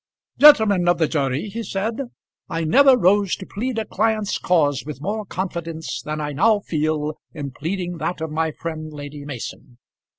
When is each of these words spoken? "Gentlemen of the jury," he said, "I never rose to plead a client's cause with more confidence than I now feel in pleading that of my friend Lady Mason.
"Gentlemen 0.39 0.87
of 0.87 0.97
the 0.97 1.07
jury," 1.07 1.49
he 1.49 1.61
said, 1.61 2.01
"I 2.49 2.63
never 2.63 2.97
rose 2.97 3.35
to 3.35 3.45
plead 3.45 3.77
a 3.77 3.85
client's 3.85 4.39
cause 4.39 4.83
with 4.83 4.99
more 4.99 5.25
confidence 5.27 6.01
than 6.01 6.19
I 6.19 6.31
now 6.31 6.61
feel 6.61 7.19
in 7.35 7.51
pleading 7.51 7.99
that 7.99 8.19
of 8.19 8.31
my 8.31 8.49
friend 8.51 8.91
Lady 8.91 9.25
Mason. 9.25 9.77